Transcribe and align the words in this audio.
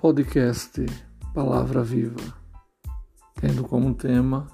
Podcast 0.00 0.82
Palavra 1.34 1.82
Viva, 1.82 2.34
tendo 3.38 3.62
como 3.64 3.92
tema 3.92 4.46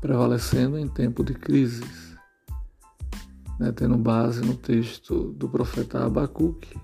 prevalecendo 0.00 0.76
em 0.76 0.88
tempo 0.88 1.22
de 1.22 1.32
crises, 1.32 2.16
né, 3.60 3.70
tendo 3.70 3.96
base 3.96 4.40
no 4.40 4.56
texto 4.56 5.32
do 5.34 5.48
profeta 5.48 6.04
Abacuque, 6.04 6.76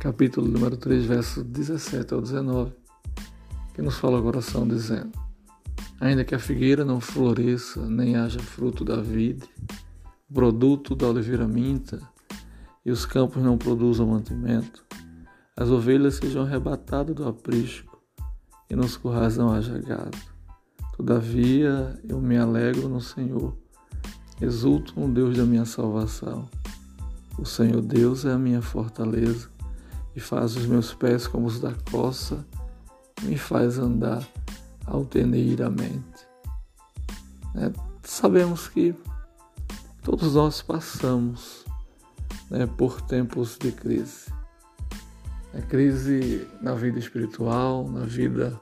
capítulo 0.00 0.48
número 0.48 0.78
3, 0.78 1.04
versos 1.04 1.44
17 1.44 2.14
ao 2.14 2.22
19, 2.22 2.72
que 3.74 3.82
nos 3.82 3.98
fala 3.98 4.18
o 4.18 4.22
coração 4.22 4.66
dizendo: 4.66 5.12
Ainda 6.00 6.24
que 6.24 6.34
a 6.34 6.38
figueira 6.38 6.82
não 6.82 6.98
floresça, 6.98 7.86
nem 7.86 8.16
haja 8.16 8.40
fruto 8.40 8.86
da 8.86 9.02
vide, 9.02 9.46
produto 10.32 10.96
da 10.96 11.08
oliveira 11.08 11.46
minta, 11.46 12.00
e 12.86 12.90
os 12.90 13.04
campos 13.04 13.42
não 13.42 13.58
produzam 13.58 14.06
mantimento, 14.06 14.82
as 15.56 15.68
ovelhas 15.70 16.16
sejam 16.16 16.42
arrebatadas 16.42 17.14
do 17.14 17.28
aprisco 17.28 18.02
e 18.68 18.74
nos 18.74 18.96
currais 18.96 19.36
não 19.36 19.52
haja 19.52 19.78
gado. 19.78 20.18
Todavia 20.96 21.98
eu 22.08 22.20
me 22.20 22.36
alegro 22.36 22.88
no 22.88 23.00
Senhor, 23.00 23.56
exulto 24.40 24.98
no 24.98 25.12
Deus 25.12 25.36
da 25.36 25.44
minha 25.44 25.64
salvação. 25.64 26.48
O 27.38 27.44
Senhor 27.44 27.80
Deus 27.80 28.24
é 28.24 28.32
a 28.32 28.38
minha 28.38 28.62
fortaleza 28.62 29.48
e 30.14 30.20
faz 30.20 30.56
os 30.56 30.66
meus 30.66 30.94
pés 30.94 31.26
como 31.26 31.46
os 31.46 31.60
da 31.60 31.72
coça 31.90 32.44
e 33.22 33.26
me 33.26 33.38
faz 33.38 33.78
andar 33.78 34.26
altaneiramente. 34.86 36.26
É, 37.56 37.72
sabemos 38.02 38.68
que 38.68 38.94
todos 40.02 40.34
nós 40.34 40.62
passamos 40.62 41.64
né, 42.50 42.66
por 42.66 43.00
tempos 43.00 43.56
de 43.58 43.72
crise. 43.72 44.33
A 45.56 45.62
crise 45.62 46.48
na 46.60 46.74
vida 46.74 46.98
espiritual, 46.98 47.88
na 47.88 48.04
vida 48.04 48.60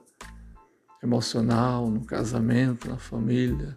emocional, 1.03 1.91
no 1.91 2.05
casamento, 2.05 2.89
na 2.89 2.99
família, 2.99 3.77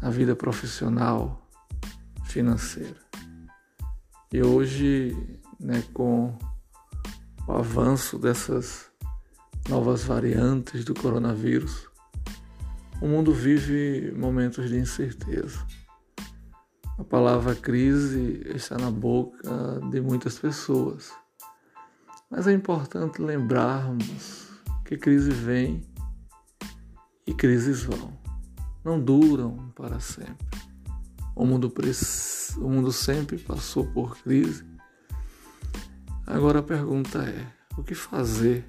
na 0.00 0.10
vida 0.10 0.34
profissional, 0.34 1.48
financeira. 2.24 3.00
E 4.32 4.42
hoje, 4.42 5.16
né, 5.60 5.84
com 5.94 6.36
o 7.46 7.52
avanço 7.52 8.18
dessas 8.18 8.90
novas 9.68 10.02
variantes 10.02 10.84
do 10.84 10.94
coronavírus, 10.94 11.88
o 13.00 13.06
mundo 13.06 13.32
vive 13.32 14.12
momentos 14.12 14.68
de 14.68 14.76
incerteza. 14.76 15.64
A 16.98 17.04
palavra 17.04 17.54
crise 17.54 18.42
está 18.54 18.76
na 18.76 18.90
boca 18.90 19.80
de 19.90 20.00
muitas 20.00 20.38
pessoas. 20.38 21.21
Mas 22.32 22.46
é 22.46 22.52
importante 22.54 23.20
lembrarmos 23.20 24.48
que 24.86 24.96
crise 24.96 25.30
vem 25.30 25.82
e 27.26 27.34
crises 27.34 27.82
vão. 27.82 28.18
Não 28.82 28.98
duram 28.98 29.70
para 29.74 30.00
sempre. 30.00 30.48
O 31.36 31.44
mundo, 31.44 31.70
o 32.56 32.68
mundo 32.70 32.90
sempre 32.90 33.36
passou 33.36 33.84
por 33.84 34.16
crise. 34.16 34.64
Agora 36.26 36.60
a 36.60 36.62
pergunta 36.62 37.18
é: 37.18 37.46
o 37.76 37.84
que 37.84 37.94
fazer 37.94 38.64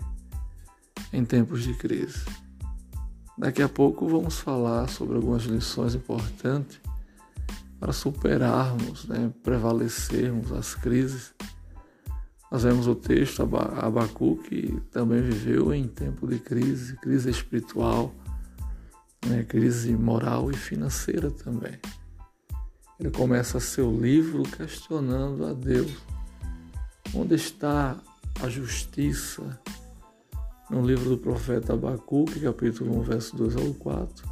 em 1.14 1.23
tempos 1.23 1.64
de 1.64 1.73
crise? 1.73 2.25
Daqui 3.38 3.61
a 3.61 3.70
pouco 3.70 4.09
vamos 4.09 4.39
falar 4.39 4.89
sobre 4.89 5.16
algumas 5.16 5.44
lições 5.44 5.95
importantes 5.95 6.81
para 7.80 7.94
superarmos, 7.94 9.05
né, 9.05 9.31
prevalecermos 9.42 10.52
as 10.52 10.75
crises 10.75 11.33
nós 12.54 12.62
vemos 12.62 12.86
o 12.86 12.94
texto 12.94 13.42
Abacuque 13.42 14.80
também 14.92 15.23
viveu 15.23 15.73
em 15.73 15.88
tempo 15.88 16.27
de 16.27 16.38
crise, 16.38 16.95
crise 16.98 17.32
espiritual, 17.32 18.14
né, 19.26 19.44
crise 19.44 19.92
moral 19.95 20.52
e 20.52 20.54
financeira 20.54 21.32
também. 21.32 21.80
Ele 23.00 23.10
começa 23.10 23.60
seu 23.60 23.92
livro 24.00 24.44
questionando 24.44 25.48
a 25.48 25.54
Deus. 25.54 25.98
Onde 27.16 27.33
está 27.33 28.00
a 28.39 28.48
justiça? 28.48 29.60
No 30.70 30.86
livro 30.86 31.10
do 31.10 31.17
profeta 31.17 31.73
Abacuque, 31.73 32.39
capítulo 32.39 33.00
1, 33.00 33.02
verso 33.02 33.36
2 33.36 33.56
ao 33.56 33.73
4, 33.73 34.32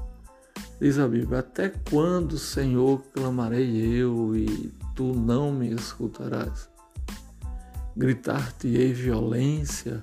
diz 0.79 0.99
a 0.99 1.07
Bíblia: 1.07 1.39
Até 1.39 1.69
quando, 1.89 2.37
Senhor, 2.37 3.01
clamarei 3.15 3.99
eu 3.99 4.35
e 4.35 4.71
tu 4.95 5.15
não 5.15 5.51
me 5.51 5.73
escutarás? 5.73 6.70
Gritar-te-ei 7.95 8.93
violência 8.93 10.01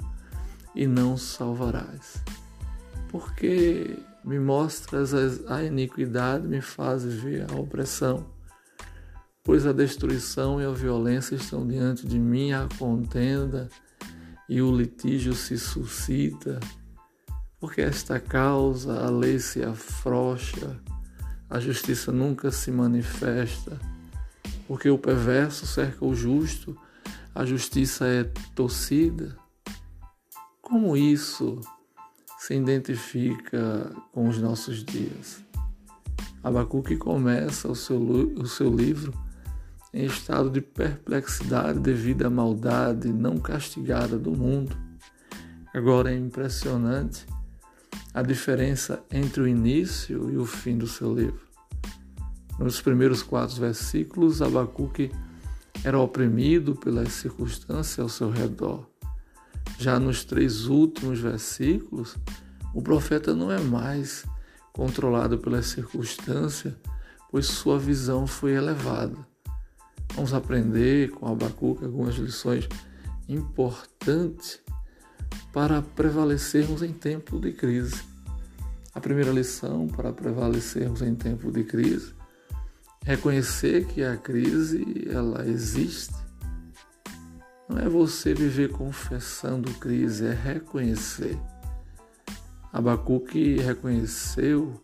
e 0.75 0.87
não 0.87 1.17
salvarás. 1.17 2.23
Porque 3.11 3.99
me 4.25 4.39
mostras 4.39 5.13
a 5.47 5.63
iniquidade, 5.63 6.47
me 6.47 6.61
fazes 6.61 7.15
ver 7.15 7.47
a 7.51 7.57
opressão, 7.57 8.27
pois 9.43 9.67
a 9.67 9.73
destruição 9.73 10.61
e 10.61 10.65
a 10.65 10.71
violência 10.71 11.35
estão 11.35 11.67
diante 11.67 12.07
de 12.07 12.19
mim, 12.19 12.53
a 12.53 12.69
contenda 12.79 13.69
e 14.49 14.61
o 14.61 14.75
litígio 14.75 15.35
se 15.35 15.59
suscita. 15.59 16.61
Porque 17.59 17.81
esta 17.81 18.21
causa 18.21 19.05
a 19.05 19.11
lei 19.11 19.39
se 19.39 19.63
afrouxa, 19.65 20.79
a 21.51 21.59
justiça 21.59 22.13
nunca 22.13 22.51
se 22.51 22.71
manifesta, 22.71 23.81
porque 24.67 24.91
o 24.91 24.99
perverso 24.99 25.67
cerca 25.67 26.05
o 26.05 26.15
justo 26.15 26.79
a 27.39 27.47
justiça 27.47 28.05
é 28.05 28.25
torcida? 28.53 29.37
Como 30.61 30.97
isso 30.97 31.61
se 32.37 32.53
identifica 32.53 33.93
com 34.11 34.27
os 34.29 34.39
nossos 34.39 34.85
dias? 34.85 35.41
Abacuque 36.43 36.97
começa 36.97 37.69
o 37.69 37.77
seu, 37.77 37.97
o 38.01 38.45
seu 38.45 38.75
livro 38.75 39.15
em 39.95 40.05
estado 40.05 40.51
de 40.51 40.61
perplexidade 40.61 41.79
devido 41.79 42.27
à 42.27 42.31
maldade 42.31 43.13
não 43.13 43.39
castigada 43.39 44.19
do 44.19 44.33
mundo. 44.33 44.77
Agora 45.73 46.13
é 46.13 46.19
impressionante 46.19 47.25
a 48.13 48.21
diferença 48.21 49.01
entre 49.13 49.43
o 49.43 49.47
início 49.47 50.29
e 50.29 50.37
o 50.37 50.45
fim 50.45 50.77
do 50.77 50.89
seu 50.89 51.15
livro. 51.15 51.47
Nos 52.59 52.81
primeiros 52.81 53.23
quatro 53.23 53.55
versículos, 53.61 54.43
Abacuque 54.43 55.13
era 55.85 55.99
oprimido 55.99 56.75
pelas 56.75 57.13
circunstâncias 57.13 57.99
ao 57.99 58.09
seu 58.09 58.31
redor. 58.31 58.87
Já 59.79 59.99
nos 59.99 60.25
três 60.25 60.67
últimos 60.67 61.21
versículos, 61.21 62.17
o 62.75 62.83
profeta 62.83 63.35
não 63.35 63.51
é 63.51 63.61
mais 63.61 64.25
controlado 64.73 65.39
pelas 65.39 65.67
circunstâncias, 65.67 66.75
pois 67.31 67.47
sua 67.47 67.79
visão 67.79 68.27
foi 68.27 68.53
elevada. 68.53 69.17
Vamos 70.15 70.35
aprender 70.35 71.11
com 71.11 71.27
Abacuque 71.27 71.85
algumas 71.85 72.17
lições 72.17 72.69
importantes 73.29 74.61
para 75.53 75.83
prevalecermos 75.83 76.83
em 76.83 76.93
tempo 76.93 77.39
de 77.39 77.53
crise. 77.53 78.03
A 78.95 79.01
primeira 79.01 79.31
lição 79.31 79.87
para 79.87 80.13
prevalecermos 80.13 81.03
em 81.03 81.15
tempo 81.15 81.53
de 81.53 81.63
crise 81.63 82.18
reconhecer 83.05 83.87
que 83.87 84.03
a 84.03 84.17
crise 84.17 85.09
ela 85.11 85.47
existe. 85.47 86.15
Não 87.69 87.79
é 87.79 87.89
você 87.89 88.33
viver 88.33 88.71
confessando 88.71 89.73
crise, 89.75 90.27
é 90.27 90.33
reconhecer. 90.33 91.39
Abacuque 92.73 93.59
reconheceu 93.59 94.81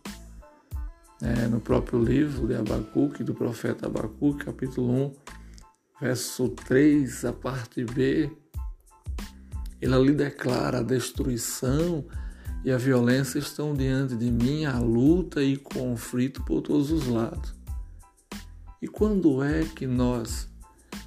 é, 1.21 1.47
no 1.47 1.59
próprio 1.59 2.03
livro 2.03 2.47
de 2.47 2.55
Abacuque, 2.55 3.23
do 3.23 3.33
profeta 3.33 3.87
Abacuque, 3.87 4.45
capítulo 4.45 4.91
1, 4.91 5.13
verso 6.01 6.49
3, 6.49 7.25
a 7.25 7.33
parte 7.33 7.83
B, 7.85 8.29
ele 9.81 9.93
ali 9.93 10.13
declara 10.13 10.79
a 10.79 10.83
destruição 10.83 12.05
e 12.63 12.71
a 12.71 12.77
violência 12.77 13.39
estão 13.39 13.73
diante 13.73 14.15
de 14.15 14.31
mim, 14.31 14.65
a 14.65 14.79
luta 14.79 15.43
e 15.43 15.55
conflito 15.55 16.43
por 16.43 16.61
todos 16.61 16.91
os 16.91 17.07
lados. 17.07 17.54
E 18.85 18.87
quando 18.87 19.43
é 19.43 19.63
que 19.63 19.87
nós 19.87 20.47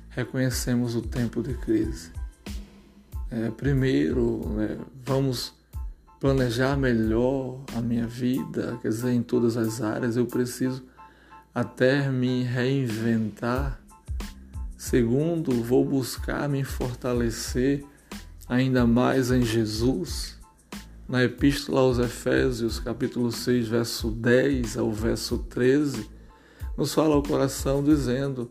reconhecemos 0.09 0.97
o 0.97 1.01
tempo 1.01 1.45
de 1.45 1.55
crise? 1.55 2.11
É, 3.31 3.53
primeiro, 3.53 4.49
né, 4.49 4.77
vamos 5.07 5.55
planejar 6.19 6.77
melhor 6.77 7.63
a 7.77 7.81
minha 7.81 8.05
vida, 8.05 8.77
quer 8.83 8.89
dizer, 8.89 9.13
em 9.13 9.23
todas 9.23 9.57
as 9.57 9.81
áreas, 9.81 10.17
eu 10.17 10.27
preciso 10.27 10.83
até 11.55 12.11
me 12.11 12.43
reinventar. 12.43 13.81
Segundo, 14.77 15.63
vou 15.63 15.85
buscar 15.85 16.49
me 16.49 16.65
fortalecer 16.65 17.85
ainda 18.49 18.85
mais 18.89 19.31
em 19.31 19.43
Jesus. 19.43 20.37
Na 21.09 21.23
Epístola 21.23 21.83
aos 21.83 22.01
Efésios, 22.01 22.81
capítulo 22.81 23.31
6, 23.31 23.69
verso 23.69 24.11
10 24.11 24.77
ao 24.77 24.93
verso 24.93 25.39
13, 25.39 26.18
nos 26.79 26.95
fala 26.95 27.17
ao 27.17 27.23
coração 27.25 27.83
dizendo: 27.83 28.49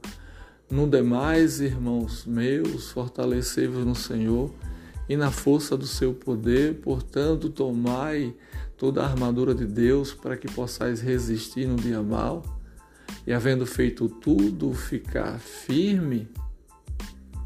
No 0.69 0.85
demais, 0.85 1.61
irmãos 1.61 2.25
meus, 2.25 2.91
fortalecei-vos 2.91 3.85
no 3.85 3.95
Senhor 3.95 4.53
e 5.07 5.15
na 5.15 5.31
força 5.31 5.77
do 5.77 5.87
seu 5.87 6.13
poder, 6.13 6.81
portanto, 6.81 7.49
tomai 7.49 8.35
toda 8.75 9.01
a 9.01 9.09
armadura 9.09 9.55
de 9.55 9.65
Deus 9.65 10.13
para 10.13 10.35
que 10.35 10.51
possais 10.51 10.99
resistir 10.99 11.65
no 11.65 11.77
dia 11.77 12.03
mal 12.03 12.43
e, 13.25 13.31
havendo 13.31 13.65
feito 13.65 14.09
tudo, 14.09 14.73
ficar 14.73 15.39
firme. 15.39 16.27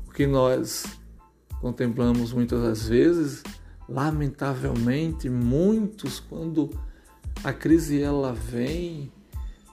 O 0.08 0.12
que 0.12 0.26
nós 0.26 0.86
contemplamos 1.62 2.34
muitas 2.34 2.60
das 2.60 2.88
vezes, 2.88 3.44
lamentavelmente, 3.88 5.30
muitos, 5.30 6.20
quando 6.20 6.72
a 7.44 7.54
crise 7.54 8.02
ela 8.02 8.34
vem, 8.34 9.12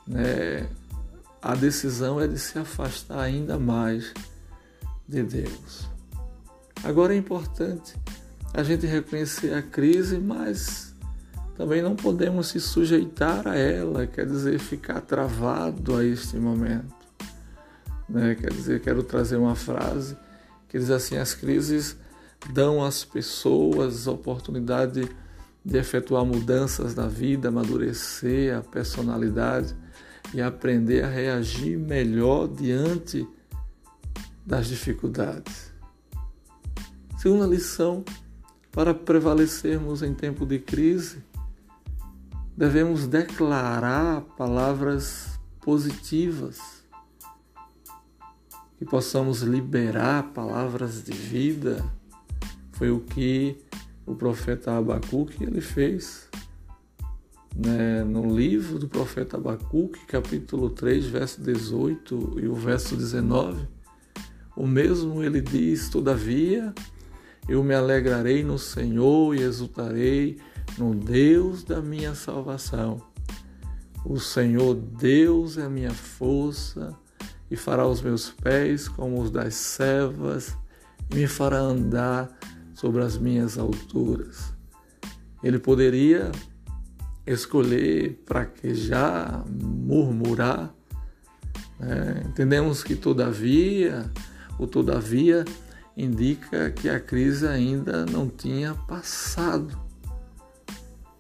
né, 0.07 0.69
a 1.41 1.55
decisão 1.55 2.21
é 2.21 2.27
de 2.27 2.39
se 2.39 2.59
afastar 2.59 3.21
ainda 3.21 3.59
mais 3.59 4.13
de 5.07 5.23
Deus. 5.23 5.89
Agora 6.85 7.15
é 7.15 7.17
importante 7.17 7.95
a 8.53 8.63
gente 8.63 8.87
reconhecer 8.87 9.55
a 9.55 9.63
crise, 9.63 10.19
mas 10.19 10.95
também 11.57 11.83
não 11.83 11.97
podemos 11.97 12.49
se 12.49 12.61
sujeitar 12.61 13.47
a 13.47 13.57
ela, 13.57 14.07
quer 14.07 14.27
dizer, 14.27 14.59
ficar 14.59 15.01
travado 15.01 15.97
a 15.97 16.05
este 16.05 16.37
momento. 16.37 16.95
Né? 18.09 18.35
Quer 18.35 18.53
dizer, 18.53 18.81
quero 18.81 19.03
trazer 19.03 19.37
uma 19.37 19.55
frase 19.55 20.17
que 20.69 20.79
diz 20.79 20.91
assim: 20.91 21.17
as 21.17 21.35
crises 21.35 21.97
dão 22.53 22.85
às 22.85 23.05
pessoas 23.05 24.07
a 24.07 24.13
oportunidade 24.13 25.09
de 25.65 25.77
efetuar 25.77 26.25
mudanças 26.25 26.95
na 26.95 27.07
vida, 27.07 27.49
amadurecer 27.49 28.57
a 28.57 28.63
personalidade 28.63 29.75
e 30.35 30.41
aprender 30.43 31.05
a 31.05 31.09
reagir 31.09 31.79
melhor 31.79 32.49
diante 32.49 33.27
das 34.45 34.69
dificuldades. 34.69 35.73
Segunda 37.19 37.47
lição, 37.47 38.05
para 38.71 38.95
prevalecermos 38.95 40.03
em 40.03 40.15
tempo 40.15 40.47
de 40.47 40.59
crise, 40.59 41.23
devemos 42.57 43.07
declarar 43.07 44.21
palavras 44.37 45.39
positivas, 45.61 46.85
que 48.79 48.85
possamos 48.85 49.43
liberar 49.43 50.33
palavras 50.33 51.03
de 51.03 51.13
vida. 51.13 51.85
Foi 52.73 52.91
o 52.91 53.01
que 53.01 53.59
o 54.07 54.15
profeta 54.15 54.77
Abacuque 54.77 55.43
ele 55.43 55.61
fez 55.61 56.28
né, 57.59 58.05
no 58.05 58.33
livro 58.33 58.79
do 58.79 58.87
profeta 58.87 59.37
Abacuque, 59.37 60.07
capítulo 60.07 60.71
3, 60.71 61.07
verso 61.07 61.43
18 61.43 62.37
e 62.41 62.47
o 62.47 62.55
verso 62.55 62.95
19, 62.95 63.67
o 64.57 64.65
mesmo 64.65 65.25
ele 65.25 65.41
diz: 65.41 65.89
Todavia, 65.89 66.73
eu 67.49 67.65
me 67.65 67.75
alegrarei 67.75 68.45
no 68.45 68.59
Senhor 68.59 69.35
e 69.35 69.43
exultarei 69.43 70.39
no 70.79 70.95
Deus 70.95 71.65
da 71.65 71.83
minha 71.83 72.15
salvação. 72.15 73.03
O 74.05 74.21
Senhor 74.21 74.75
Deus 74.75 75.59
é 75.59 75.65
a 75.65 75.69
minha 75.69 75.93
força 75.93 76.97
e 77.51 77.57
fará 77.57 77.87
os 77.87 78.01
meus 78.01 78.31
pés 78.31 78.89
como 78.89 79.21
os 79.21 79.31
das 79.31 79.55
servas 79.55 80.57
e 81.11 81.17
me 81.17 81.27
fará 81.27 81.59
andar 81.59 82.31
sobre 82.73 83.03
as 83.03 83.19
minhas 83.19 83.59
alturas. 83.59 84.55
Ele 85.43 85.59
poderia 85.59 86.31
escolher, 87.29 88.23
praquejar, 88.25 89.45
murmurar. 89.49 90.75
Né? 91.79 92.25
Entendemos 92.27 92.83
que, 92.83 92.97
todavia, 92.97 94.11
o 94.59 94.67
todavia 94.67 95.45
indica 95.97 96.71
que 96.71 96.89
a 96.89 96.99
crise 96.99 97.47
ainda 97.47 98.07
não 98.07 98.29
tinha 98.29 98.75
passado. 98.75 99.79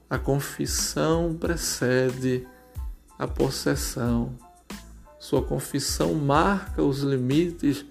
A 0.09 0.19
confissão 0.19 1.37
precede 1.39 2.47
a 3.19 3.27
possessão. 3.27 4.35
Sua 5.19 5.43
confissão 5.43 6.15
marca 6.15 6.83
os 6.83 7.01
limites 7.01 7.85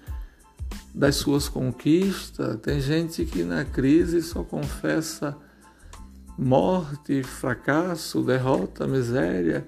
das 0.92 1.16
suas 1.16 1.48
conquistas. 1.48 2.58
Tem 2.60 2.80
gente 2.80 3.24
que 3.24 3.44
na 3.44 3.64
crise 3.64 4.20
só 4.22 4.42
confessa 4.42 5.36
morte, 6.38 7.24
fracasso, 7.24 8.22
derrota, 8.22 8.86
miséria, 8.86 9.66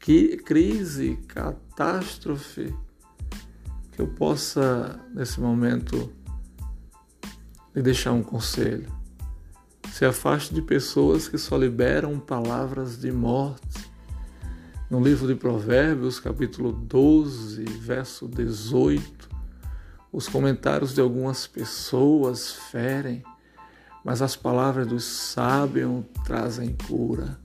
que, 0.00 0.36
crise, 0.38 1.16
catástrofe, 1.28 2.74
que 3.92 4.02
eu 4.02 4.08
possa, 4.08 4.98
nesse 5.14 5.40
momento, 5.40 6.12
lhe 7.72 7.80
deixar 7.80 8.12
um 8.12 8.22
conselho. 8.24 8.92
Se 9.92 10.04
afaste 10.04 10.52
de 10.52 10.60
pessoas 10.60 11.28
que 11.28 11.38
só 11.38 11.56
liberam 11.56 12.18
palavras 12.18 12.98
de 12.98 13.12
morte. 13.12 13.88
No 14.90 15.00
livro 15.00 15.28
de 15.28 15.36
Provérbios, 15.36 16.18
capítulo 16.18 16.72
12, 16.72 17.64
verso 17.64 18.26
18, 18.26 19.28
os 20.12 20.28
comentários 20.28 20.92
de 20.92 21.00
algumas 21.00 21.46
pessoas 21.46 22.52
ferem 22.52 23.22
mas 24.04 24.20
as 24.20 24.36
palavras 24.36 24.86
dos 24.86 25.04
sábios 25.04 26.04
trazem 26.26 26.76
cura. 26.86 27.38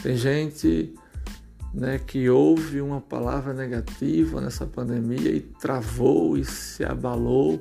Tem 0.00 0.16
gente 0.16 0.94
né, 1.74 1.98
que 1.98 2.30
ouve 2.30 2.80
uma 2.80 3.00
palavra 3.00 3.52
negativa 3.52 4.40
nessa 4.40 4.64
pandemia 4.64 5.30
e 5.30 5.40
travou 5.40 6.38
e 6.38 6.44
se 6.44 6.84
abalou, 6.84 7.60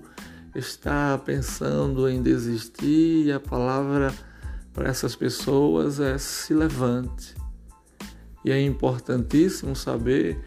está 0.53 1.17
pensando 1.17 2.07
em 2.07 2.21
desistir 2.21 3.25
e 3.25 3.31
a 3.31 3.39
palavra 3.39 4.13
para 4.73 4.87
essas 4.87 5.15
pessoas 5.15 5.99
é 5.99 6.17
se 6.19 6.53
levante. 6.53 7.35
E 8.45 8.51
é 8.51 8.61
importantíssimo 8.61 9.75
saber 9.75 10.39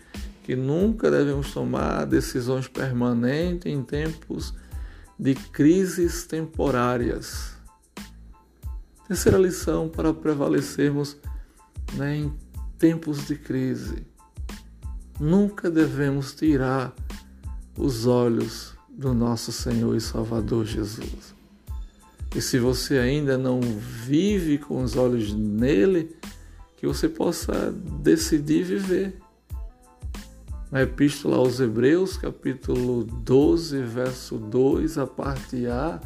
que 0.45 0.55
nunca 0.57 1.11
devemos 1.11 1.53
tomar 1.53 2.05
decisões 2.07 2.69
permanentes 2.69 3.71
em 3.71 3.83
tempos 3.83 4.55
de 5.19 5.35
crises 5.35 6.27
temporárias 6.27 7.62
Terceira 9.13 9.37
lição 9.37 9.91
para 9.91 10.15
prevalecermos 10.15 11.19
né, 11.93 12.17
em 12.17 12.33
tempos 12.79 13.27
de 13.27 13.37
crise. 13.37 14.07
Nunca 15.21 15.71
devemos 15.71 16.33
tirar 16.33 16.95
os 17.77 18.07
olhos 18.07 18.73
do 18.89 19.13
nosso 19.13 19.53
Senhor 19.53 19.95
e 19.95 20.01
Salvador 20.01 20.65
Jesus. 20.65 21.35
E 22.35 22.41
se 22.41 22.59
você 22.59 22.97
ainda 22.97 23.37
não 23.37 23.61
vive 23.61 24.57
com 24.57 24.83
os 24.83 24.97
olhos 24.97 25.35
nele, 25.35 26.17
que 26.79 26.87
você 26.87 27.07
possa 27.07 27.71
decidir 28.01 28.65
viver. 28.65 29.21
Na 30.71 30.81
Epístola 30.85 31.37
aos 31.37 31.61
Hebreus, 31.61 32.17
capítulo 32.17 33.05
12, 33.05 33.83
verso 33.83 34.39
2, 34.39 34.97
a 34.97 35.07
parte 35.07 35.67
A, 35.67 36.01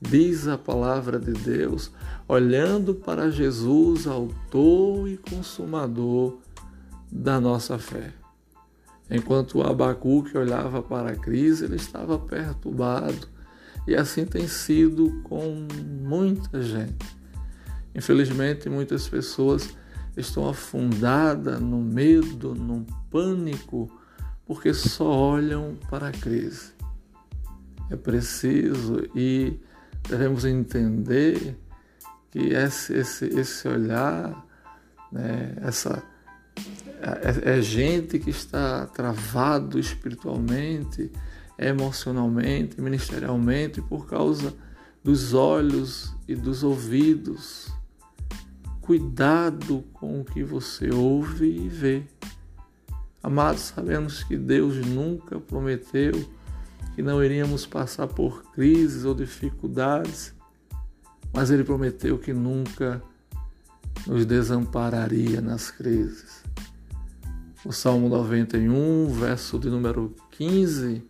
diz 0.00 0.48
a 0.48 0.56
palavra 0.56 1.18
de 1.18 1.32
Deus, 1.32 1.92
olhando 2.26 2.94
para 2.94 3.30
Jesus, 3.30 4.06
autor 4.06 5.08
e 5.08 5.16
consumador 5.16 6.38
da 7.10 7.40
nossa 7.40 7.78
fé. 7.78 8.12
Enquanto 9.10 9.58
o 9.58 9.62
Abacuque 9.62 10.38
olhava 10.38 10.82
para 10.82 11.10
a 11.10 11.16
crise, 11.16 11.64
ele 11.64 11.76
estava 11.76 12.18
perturbado. 12.18 13.28
E 13.86 13.94
assim 13.96 14.24
tem 14.24 14.46
sido 14.46 15.20
com 15.24 15.66
muita 16.02 16.62
gente. 16.62 17.18
Infelizmente, 17.92 18.68
muitas 18.68 19.08
pessoas 19.08 19.68
estão 20.16 20.48
afundadas 20.48 21.60
no 21.60 21.78
medo, 21.80 22.54
no 22.54 22.86
pânico, 23.10 23.90
porque 24.46 24.72
só 24.72 25.08
olham 25.08 25.76
para 25.90 26.08
a 26.08 26.12
crise. 26.12 26.72
É 27.90 27.96
preciso 27.96 29.08
ir 29.14 29.60
devemos 30.08 30.44
entender 30.44 31.56
que 32.30 32.38
esse, 32.38 32.94
esse, 32.94 33.26
esse 33.26 33.68
olhar, 33.68 34.46
né, 35.10 35.54
essa, 35.62 36.02
é, 37.00 37.58
é 37.58 37.62
gente 37.62 38.18
que 38.18 38.30
está 38.30 38.86
travado 38.86 39.78
espiritualmente, 39.78 41.10
emocionalmente, 41.58 42.80
ministerialmente, 42.80 43.82
por 43.82 44.06
causa 44.06 44.54
dos 45.02 45.34
olhos 45.34 46.14
e 46.28 46.34
dos 46.34 46.62
ouvidos. 46.62 47.72
Cuidado 48.80 49.84
com 49.92 50.20
o 50.20 50.24
que 50.24 50.42
você 50.42 50.90
ouve 50.90 51.46
e 51.46 51.68
vê. 51.68 52.02
Amados, 53.22 53.62
sabemos 53.62 54.24
que 54.24 54.36
Deus 54.36 54.76
nunca 54.86 55.38
prometeu 55.38 56.12
que 57.00 57.02
não 57.02 57.24
iríamos 57.24 57.64
passar 57.64 58.06
por 58.06 58.42
crises 58.52 59.06
ou 59.06 59.14
dificuldades, 59.14 60.34
mas 61.32 61.50
Ele 61.50 61.64
prometeu 61.64 62.18
que 62.18 62.30
nunca 62.30 63.02
nos 64.06 64.26
desampararia 64.26 65.40
nas 65.40 65.70
crises. 65.70 66.44
O 67.64 67.72
Salmo 67.72 68.06
91, 68.06 69.08
verso 69.14 69.58
de 69.58 69.70
número 69.70 70.14
15, 70.32 71.02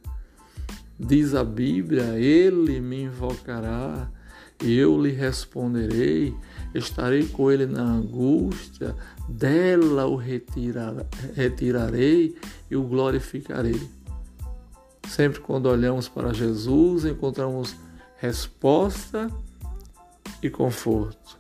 diz 0.97 1.35
a 1.35 1.43
Bíblia: 1.43 2.17
Ele 2.17 2.81
me 2.81 3.03
invocará 3.03 4.09
eu 4.63 5.01
lhe 5.01 5.11
responderei, 5.11 6.37
estarei 6.75 7.27
com 7.27 7.51
ele 7.51 7.65
na 7.67 7.83
angústia, 7.83 8.95
dela 9.27 10.07
o 10.07 10.17
retirarei 11.35 12.37
e 12.71 12.77
o 12.77 12.83
glorificarei. 12.83 14.00
Sempre 15.11 15.41
quando 15.41 15.67
olhamos 15.67 16.09
para 16.09 16.33
Jesus, 16.33 17.05
encontramos 17.05 17.75
resposta 18.19 19.29
e 20.41 20.49
conforto. 20.49 21.37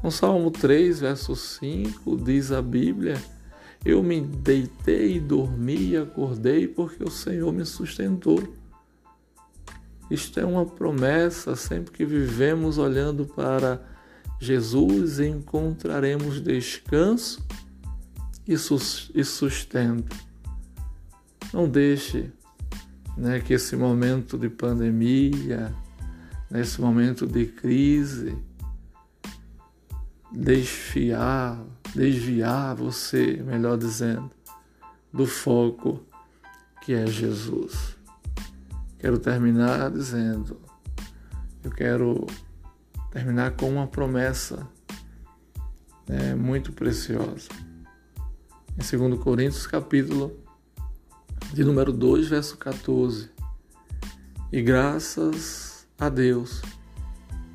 No 0.00 0.12
Salmo 0.12 0.48
3, 0.52 1.00
verso 1.00 1.34
5, 1.34 2.16
diz 2.18 2.52
a 2.52 2.62
Bíblia: 2.62 3.20
Eu 3.84 4.00
me 4.00 4.20
deitei, 4.20 5.18
dormi 5.18 5.88
e 5.88 5.96
acordei 5.96 6.68
porque 6.68 7.02
o 7.02 7.10
Senhor 7.10 7.52
me 7.52 7.64
sustentou. 7.66 8.40
Isto 10.08 10.38
é 10.38 10.44
uma 10.44 10.64
promessa, 10.64 11.56
sempre 11.56 11.92
que 11.92 12.04
vivemos 12.04 12.78
olhando 12.78 13.26
para 13.26 13.82
Jesus, 14.38 15.18
encontraremos 15.18 16.40
descanso 16.40 17.44
e 18.46 18.56
sustento. 19.24 20.16
Não 21.52 21.68
deixe 21.68 22.30
né, 23.18 23.40
que 23.40 23.52
esse 23.52 23.74
momento 23.74 24.38
de 24.38 24.48
pandemia, 24.48 25.74
nesse 26.48 26.80
momento 26.80 27.26
de 27.26 27.46
crise, 27.46 28.38
desfiar, 30.30 31.60
desviar 31.94 32.76
você, 32.76 33.42
melhor 33.44 33.76
dizendo, 33.76 34.30
do 35.12 35.26
foco 35.26 36.00
que 36.82 36.94
é 36.94 37.06
Jesus. 37.06 37.96
Quero 39.00 39.18
terminar 39.18 39.90
dizendo, 39.90 40.60
eu 41.64 41.72
quero 41.72 42.24
terminar 43.10 43.50
com 43.56 43.68
uma 43.68 43.86
promessa 43.88 44.66
né, 46.08 46.36
muito 46.36 46.72
preciosa. 46.72 47.48
Em 48.76 48.98
2 48.98 49.20
Coríntios, 49.20 49.66
capítulo 49.66 50.47
de 51.52 51.64
número 51.64 51.92
2, 51.92 52.28
verso 52.28 52.56
14. 52.58 53.30
E 54.52 54.60
graças 54.60 55.86
a 55.98 56.08
Deus, 56.08 56.60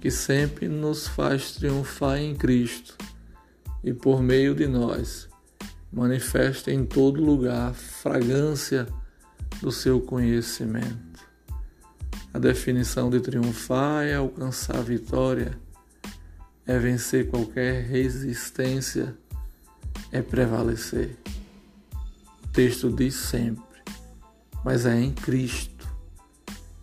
que 0.01 0.09
sempre 0.09 0.67
nos 0.67 1.07
faz 1.07 1.53
triunfar 1.53 2.17
em 2.17 2.35
Cristo 2.35 2.97
e 3.83 3.93
por 3.93 4.21
meio 4.21 4.55
de 4.55 4.67
nós 4.67 5.29
manifesta 5.91 6.71
em 6.71 6.85
todo 6.85 7.23
lugar 7.23 7.69
a 7.69 7.73
fragrância 7.73 8.87
do 9.61 9.71
seu 9.71 10.01
conhecimento. 10.01 11.21
A 12.33 12.39
definição 12.39 13.11
de 13.11 13.19
triunfar 13.19 14.05
é 14.05 14.15
alcançar 14.15 14.77
a 14.77 14.81
vitória, 14.81 15.57
é 16.65 16.79
vencer 16.79 17.29
qualquer 17.29 17.83
resistência, 17.83 19.15
é 20.11 20.21
prevalecer. 20.21 21.15
O 22.43 22.47
texto 22.47 22.91
diz 22.91 23.13
sempre 23.13 23.72
mas 24.63 24.85
é 24.85 24.99
em 24.99 25.11
Cristo. 25.11 25.87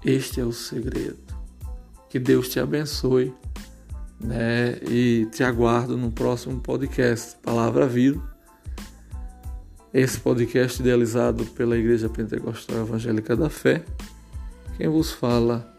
Este 0.05 0.41
é 0.41 0.45
o 0.45 0.53
segredo. 0.53 1.19
Que 2.09 2.19
Deus 2.19 2.49
te 2.49 2.59
abençoe 2.59 3.33
né? 4.21 4.79
e 4.89 5.27
te 5.33 5.43
aguardo 5.43 5.97
no 5.97 6.11
próximo 6.11 6.61
podcast, 6.61 7.37
Palavra 7.43 7.87
Vida. 7.87 8.21
Esse 9.93 10.21
podcast 10.21 10.81
idealizado 10.81 11.45
pela 11.47 11.77
Igreja 11.77 12.09
Pentecostal 12.09 12.79
Evangélica 12.79 13.35
da 13.35 13.49
Fé. 13.49 13.85
Quem 14.77 14.89
vos 14.89 15.11
fala 15.11 15.71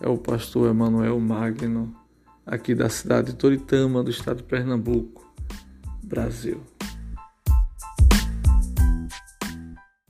é 0.00 0.08
o 0.08 0.16
pastor 0.16 0.70
Emanuel 0.70 1.18
Magno, 1.18 1.94
aqui 2.46 2.74
da 2.74 2.88
cidade 2.88 3.32
de 3.32 3.36
Toritama, 3.36 4.02
do 4.02 4.10
estado 4.10 4.38
de 4.38 4.42
Pernambuco, 4.44 5.28
Brasil. 6.02 6.62